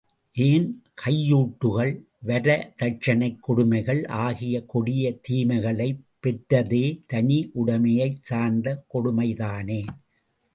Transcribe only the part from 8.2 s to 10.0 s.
சார்ந்த கொடுமைதானே!